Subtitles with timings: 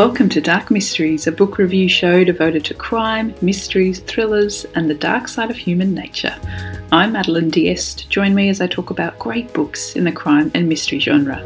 [0.00, 4.94] Welcome to Dark Mysteries, a book review show devoted to crime, mysteries, thrillers, and the
[4.94, 6.34] dark side of human nature.
[6.90, 8.08] I'm Madeline Diest.
[8.08, 11.36] Join me as I talk about great books in the crime and mystery genre.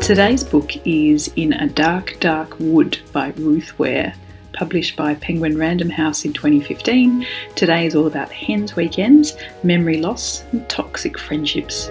[0.00, 4.14] Today's book is In a Dark, Dark Wood by Ruth Ware,
[4.54, 7.26] published by Penguin Random House in 2015.
[7.56, 11.90] Today is all about hens weekends, memory loss, and toxic friendships.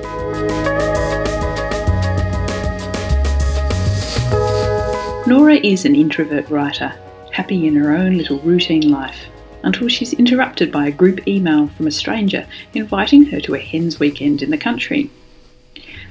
[5.27, 6.93] Nora is an introvert writer,
[7.31, 9.25] happy in her own little routine life,
[9.63, 12.45] until she's interrupted by a group email from a stranger
[12.75, 15.09] inviting her to a hens weekend in the country.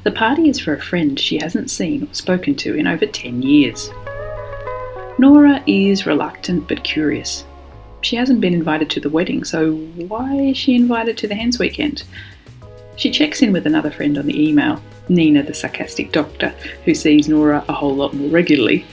[0.02, 3.42] The party is for a friend she hasn't seen or spoken to in over 10
[3.42, 3.88] years.
[5.16, 7.44] Nora is reluctant but curious.
[8.00, 11.60] She hasn't been invited to the wedding, so why is she invited to the hens
[11.60, 12.02] weekend?
[12.96, 17.28] She checks in with another friend on the email, Nina, the sarcastic doctor, who sees
[17.28, 18.86] Nora a whole lot more regularly.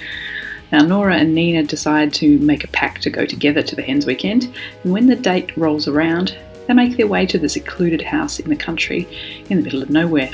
[0.71, 4.05] Now, Nora and Nina decide to make a pact to go together to the hens
[4.05, 6.35] weekend, and when the date rolls around,
[6.67, 9.07] they make their way to the secluded house in the country
[9.49, 10.31] in the middle of nowhere.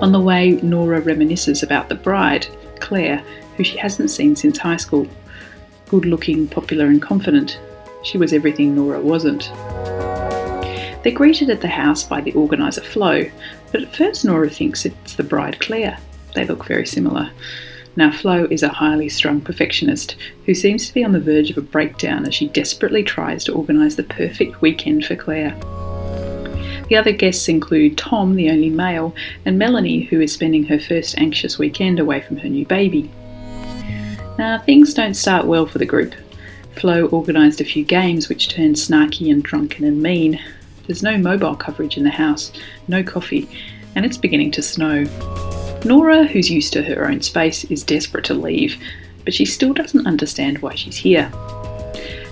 [0.00, 2.46] On the way, Nora reminisces about the bride,
[2.80, 3.18] Claire,
[3.56, 5.06] who she hasn't seen since high school.
[5.88, 7.60] Good looking, popular, and confident.
[8.02, 9.50] She was everything Nora wasn't.
[11.02, 13.24] They're greeted at the house by the organiser Flo,
[13.72, 15.98] but at first Nora thinks it's the bride Claire.
[16.34, 17.30] They look very similar.
[17.96, 21.58] Now, Flo is a highly strung perfectionist who seems to be on the verge of
[21.58, 25.58] a breakdown as she desperately tries to organise the perfect weekend for Claire.
[26.88, 29.14] The other guests include Tom, the only male,
[29.44, 33.10] and Melanie, who is spending her first anxious weekend away from her new baby.
[34.38, 36.14] Now, things don't start well for the group.
[36.78, 40.40] Flo organised a few games which turned snarky and drunken and mean,
[40.86, 42.52] there's no mobile coverage in the house,
[42.86, 43.48] no coffee,
[43.96, 45.04] and it's beginning to snow.
[45.84, 48.80] Nora, who's used to her own space, is desperate to leave,
[49.24, 51.30] but she still doesn't understand why she's here.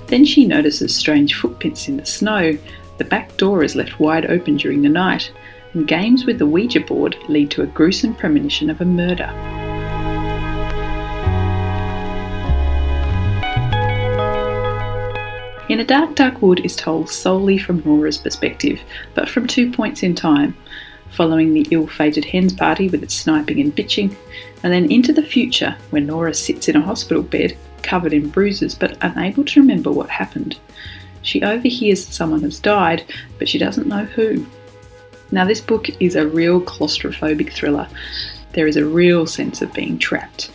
[0.07, 2.57] Then she notices strange footprints in the snow.
[2.99, 5.31] The back door is left wide open during the night,
[5.75, 9.56] and games with the Ouija board lead to a gruesome premonition of a murder.
[15.77, 18.81] In a Dark Dark Wood is told solely from Nora's perspective,
[19.13, 20.57] but from two points in time
[21.11, 24.17] following the ill fated hens party with its sniping and bitching,
[24.63, 28.75] and then into the future when Nora sits in a hospital bed covered in bruises
[28.75, 30.59] but unable to remember what happened.
[31.21, 33.05] She overhears that someone has died,
[33.39, 34.47] but she doesn't know who.
[35.31, 37.87] Now, this book is a real claustrophobic thriller.
[38.55, 40.51] There is a real sense of being trapped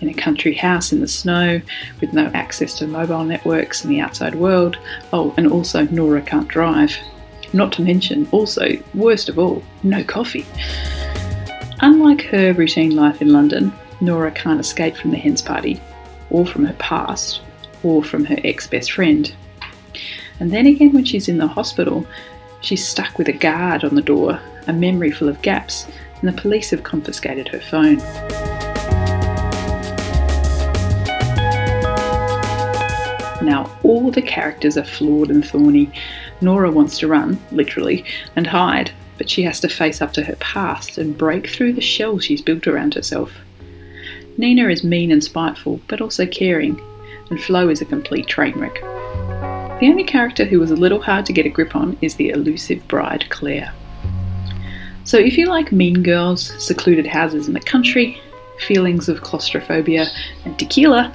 [0.00, 1.60] in a country house in the snow
[2.00, 4.76] with no access to mobile networks in the outside world.
[5.12, 6.94] Oh, and also Nora can't drive.
[7.52, 10.46] Not to mention, also, worst of all, no coffee.
[11.80, 15.80] Unlike her routine life in London, Nora can't escape from the hens party,
[16.30, 17.40] or from her past,
[17.82, 19.34] or from her ex best friend.
[20.40, 22.06] And then again, when she's in the hospital,
[22.60, 25.86] she's stuck with a guard on the door, a memory full of gaps,
[26.20, 28.00] and the police have confiscated her phone.
[33.44, 35.90] Now, all the characters are flawed and thorny.
[36.40, 38.04] Nora wants to run, literally,
[38.36, 41.82] and hide, but she has to face up to her past and break through the
[41.82, 43.32] shell she's built around herself.
[44.38, 46.80] Nina is mean and spiteful, but also caring,
[47.28, 48.80] and Flo is a complete train wreck.
[49.80, 52.30] The only character who was a little hard to get a grip on is the
[52.30, 53.72] elusive bride, Claire.
[55.04, 58.18] So, if you like mean girls, secluded houses in the country,
[58.66, 60.06] feelings of claustrophobia,
[60.46, 61.14] and tequila,